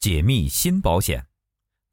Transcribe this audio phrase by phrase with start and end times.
[0.00, 1.28] 解密新保险，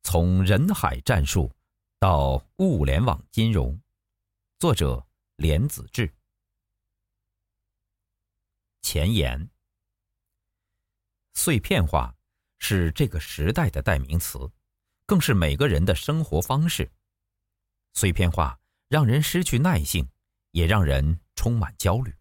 [0.02, 1.52] 从人海战术
[2.00, 3.78] 到物联网金融。
[4.60, 5.06] 作者：
[5.36, 6.10] 莲子志。
[8.82, 9.50] 前言：
[11.34, 12.16] 碎片化
[12.60, 14.40] 是这个时代的代名词，
[15.06, 16.90] 更是每个人的生活方式。
[17.94, 20.08] 碎片化让人失去耐性，
[20.52, 22.16] 也让人充满焦虑。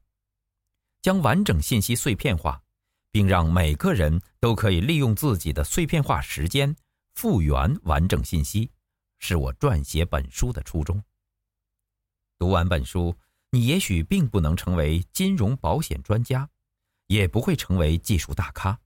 [1.01, 2.61] 将完整信息碎片化。
[3.17, 6.77] 并让每个人都可以利用自己的碎片化时间
[7.15, 8.71] 复原完整信息，
[9.19, 11.03] 是我撰写本书的初衷。
[12.39, 13.17] 读完本书，
[13.53, 16.47] 你也许并不能成为金融保险专家，
[17.07, 18.79] 也不会成为技术大咖，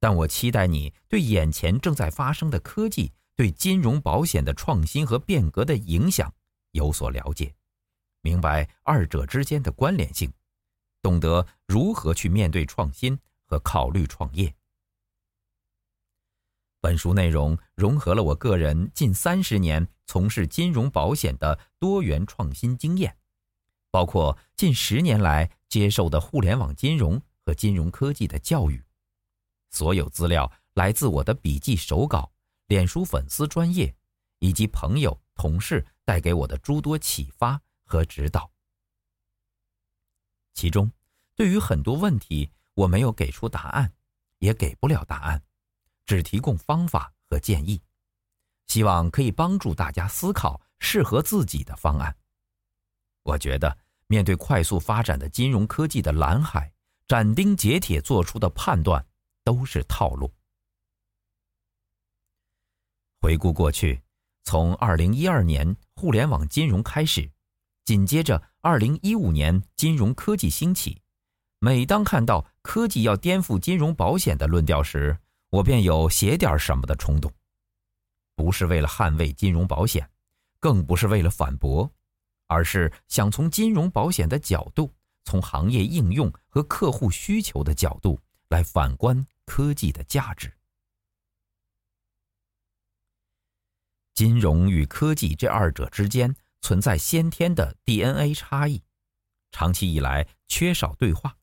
[0.00, 6.34] 但我期待你对眼前正在发生的科技对金融保险的创新和变革的影响
[6.72, 7.54] 有所了解，
[8.22, 10.32] 明白二者之间的关联性，
[11.00, 13.16] 懂得如何去面对创新。
[13.48, 14.54] 和考虑创业。
[16.80, 23.18] 本书内容融合了我个人近三十年从事金融保险的多元创新经验，
[23.90, 28.84] 包括近十年来接受的互联网金融和金融科技的教育。
[29.70, 32.32] 所有资料来自我的笔记手稿、
[32.66, 33.94] 脸书粉丝专业，
[34.38, 38.50] 以及朋友、同事带给我的诸多启发和指导。
[40.54, 40.90] 其中，
[41.34, 43.92] 对于很多问题，我没有给出答案，
[44.38, 45.42] 也给不了答案，
[46.06, 47.82] 只提供方法和建议，
[48.68, 52.16] 希望可以帮助大家思考适合自己的方案。
[53.24, 56.72] 我觉得，面对快速发展的金融科技的蓝海，
[57.08, 59.04] 斩钉截铁做出的判断
[59.42, 60.32] 都是套路。
[63.20, 64.00] 回顾过去，
[64.44, 67.28] 从2012年互联网金融开始，
[67.84, 71.02] 紧接着2015年金融科技兴起。
[71.60, 75.18] 每当看到科技要颠覆金融保险的论调时，
[75.50, 77.32] 我便有写点什么的冲动，
[78.36, 80.08] 不是为了捍卫金融保险，
[80.60, 81.90] 更不是为了反驳，
[82.46, 84.94] 而是想从金融保险的角度，
[85.24, 90.52] 从行业应用和客户需求的角度来反观科技的价值。
[94.14, 98.80] 金融与科技这二者之间存在先天的 DNA 差异，
[99.50, 101.34] 长期以来缺少对话。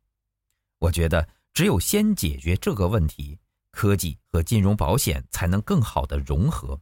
[0.79, 3.39] 我觉得，只有先解决这个问题，
[3.71, 6.79] 科技和金融保险才能更好的融合，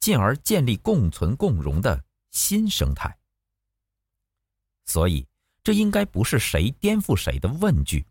[0.00, 3.16] 进而建立共存共荣的新生态。
[4.84, 5.26] 所以，
[5.62, 8.06] 这应该不是谁颠覆谁的问句，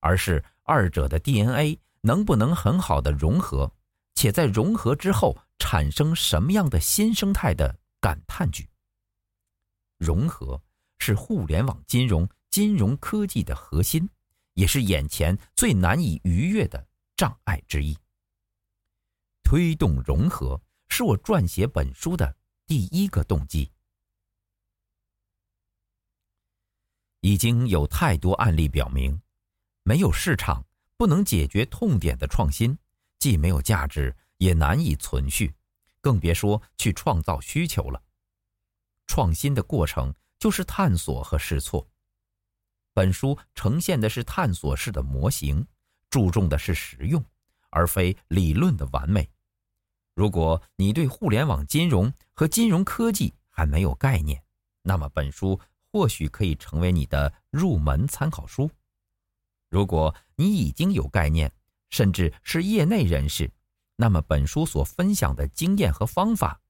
[0.00, 3.72] 而是二者的 DNA 能不能很好的融合，
[4.14, 8.68] 且在融合之后产生什么样的新生态的感叹句。
[9.98, 10.60] 融合
[10.98, 14.08] 是互联网金融、金融科技的核心。
[14.54, 16.86] 也是眼前最难以逾越的
[17.16, 17.96] 障碍之一。
[19.42, 22.36] 推动融合是我撰写本书的
[22.66, 23.70] 第一个动机。
[27.20, 29.20] 已经有太多案例表明，
[29.84, 30.64] 没有市场
[30.96, 32.76] 不能解决痛点的创新，
[33.18, 35.54] 既没有价值，也难以存续，
[36.00, 38.02] 更别说去创造需求了。
[39.06, 41.88] 创新的过程就是探索和试错。
[42.94, 45.66] 本书呈现的是探索式的模型，
[46.10, 47.24] 注重的是实用，
[47.70, 49.28] 而非理论的完美。
[50.14, 54.42] 如果你对互联网金融和金融科技还没有概念，
[54.82, 55.58] 那么本书
[55.90, 58.70] 或许可以成为你的入门参考书。
[59.70, 61.50] 如果你已经有概念，
[61.88, 63.50] 甚至是业内人士，
[63.96, 66.60] 那么本书所分享的经验和方法，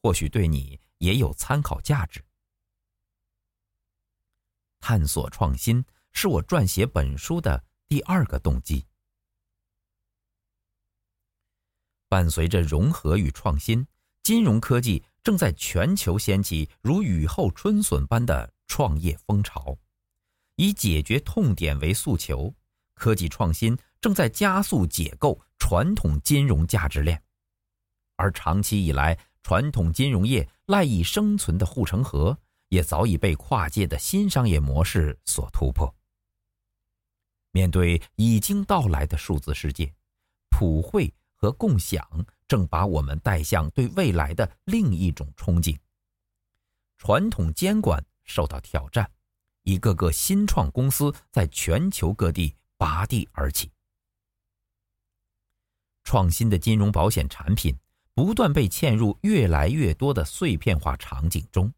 [0.00, 2.24] 或许对你也有参考价值。
[4.92, 5.82] 探索创新
[6.12, 8.84] 是我撰写本书的第二个动机。
[12.10, 13.86] 伴随着融合与创新，
[14.22, 19.78] 金融科技正在全球掀起如雨后春笋般的创业风潮。
[20.56, 22.54] 以解决痛点为诉求，
[22.92, 27.22] 科技创新正在加速解构传统金融价值链，
[28.16, 32.38] 而长期以来传统金融业赖以生存的护城河。
[32.72, 35.94] 也早已被跨界的新商业模式所突破。
[37.50, 39.94] 面对已经到来的数字世界，
[40.48, 42.02] 普惠和共享
[42.48, 45.78] 正把我们带向对未来的另一种憧憬。
[46.96, 49.10] 传统监管受到挑战，
[49.64, 53.70] 一个个新创公司在全球各地拔地而起。
[56.04, 57.76] 创新的金融保险产品
[58.14, 61.70] 不断被嵌入越来越多的碎片化场景中。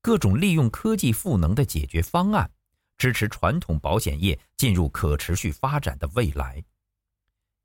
[0.00, 2.50] 各种利用科技赋能的解决方案，
[2.96, 6.64] 支持传统保险业进入可持续发展的未来。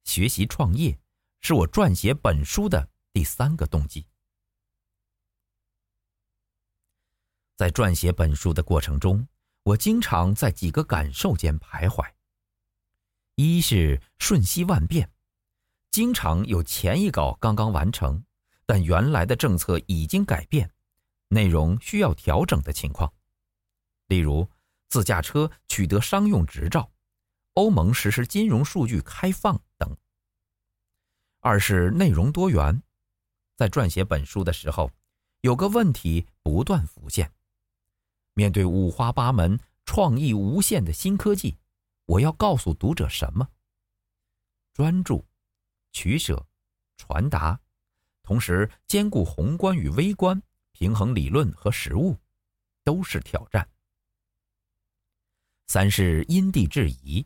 [0.03, 1.00] 学习创业
[1.41, 4.06] 是我撰写本书的第三个动机。
[7.56, 9.25] 在撰写本书的过程中，
[9.62, 12.06] 我经常在几个感受间徘徊：
[13.36, 15.09] 一是瞬息万变，
[15.91, 18.21] 经常有前一稿刚刚完成，
[18.65, 20.69] 但原来的政策已经改变，
[21.33, 23.12] 内容需要调整的情况，
[24.07, 24.47] 例如
[24.89, 26.91] 自驾车取得商用执照，
[27.56, 29.89] 欧盟实施金融数据开放等；
[31.39, 32.83] 二是内容多元，
[33.56, 34.91] 在撰写本书的时候，
[35.41, 37.33] 有个问题不断浮现。
[38.36, 41.57] 面对五花八门、创意无限的新科技，
[42.06, 43.50] 我要告诉读者什么？
[44.74, 45.25] 专注、
[45.91, 46.45] 取舍、
[46.97, 47.59] 传达，
[48.21, 50.41] 同时兼顾宏观与微观，
[50.74, 52.20] 平衡理论和实务，
[52.84, 53.68] 都是挑战。
[55.68, 57.25] 三是因地制宜。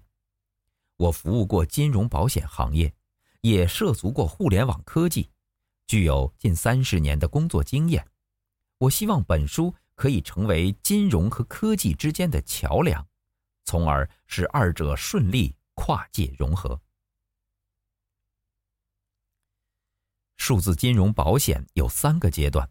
[0.96, 2.94] 我服务过金融保险行业，
[3.42, 5.32] 也涉足过互联网科技，
[5.88, 8.08] 具有近三十年的工作经验。
[8.78, 9.74] 我希望本书。
[9.98, 13.04] 可以成为金融和科技之间的桥梁，
[13.66, 16.80] 从而使二者顺利跨界融合。
[20.38, 22.70] 数字金融保险有三个阶段，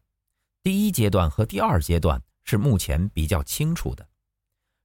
[0.66, 4.08] 第一阶段和第二阶段是目前比较清楚的，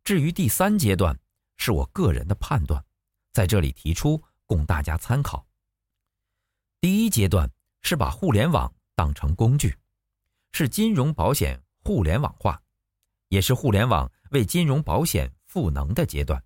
[0.04, 1.20] 至于第三阶段，
[1.58, 2.86] 是我个人的判断，
[3.34, 5.44] 在这里提出供大家参考。
[6.80, 7.52] 第一阶段
[7.82, 9.76] 是把互联网当成工具，
[10.52, 11.60] 是金融保险。
[11.84, 12.62] 互联网化，
[13.30, 16.40] 也是互联网为金融保险赋能的阶段。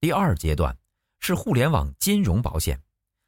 [0.00, 0.74] 第二阶段
[1.20, 2.82] 是互联网金融保险，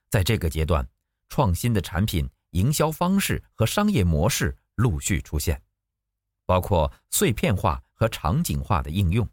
[0.08, 0.88] 在这个阶段，
[1.29, 5.62] 创新的产品、营销方式和商业模式陆续出现，
[6.46, 9.28] 包括碎片化和场景化的应用。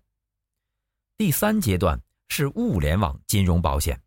[1.18, 1.98] 第三阶段
[2.28, 4.02] 是物联网金融保险，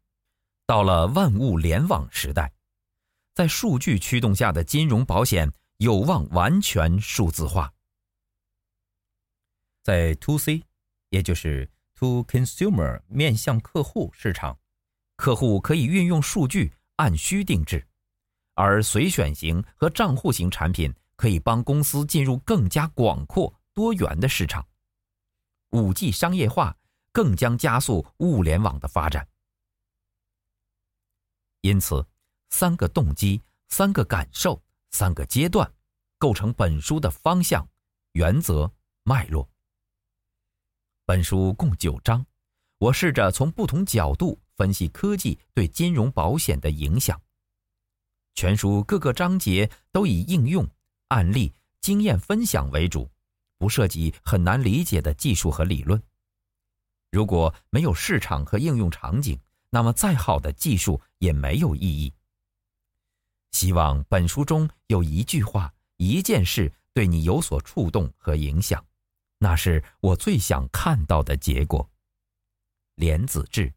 [0.67, 2.53] 到了万物联网时代，
[3.35, 5.51] 在数据驱动下的金融保险。
[5.79, 7.73] 有望完全数字化。
[9.85, 10.65] 在 To C，
[11.11, 14.59] 也就是 To Consumer 面向客户市场，
[15.15, 17.87] 客户可以运用数据按需定制，
[18.55, 24.67] 而随选型和账户型产品可以帮公司进入更加广阔多元的市场。
[25.73, 26.75] 五 G 商业化
[27.13, 29.29] 更将加速物联网的发展。
[31.61, 32.07] 因此，
[32.49, 34.63] 三个动机，三个感受。
[34.91, 35.71] 三个阶段
[36.17, 37.69] 构成本书的方向、
[38.13, 38.73] 原则、
[39.03, 39.47] 脉络。
[41.05, 42.25] 本书共九章，
[42.79, 47.21] 我试着从不同角度分析科技对金融保险的影响。
[48.35, 50.67] 全书各个章节都以应用、
[51.09, 53.11] 案例、经验分享为主，
[53.59, 56.03] 不涉及很难理解的技术和理论。
[57.11, 59.39] 如果没有市场和应用场景，
[59.71, 62.13] 那么再好的技术也没有意义。
[63.53, 68.85] 希望本书中有一句话、一件事对你有所触动和影响，
[69.39, 71.91] 那是我最想看到的结果。
[72.97, 73.73] 莲子志。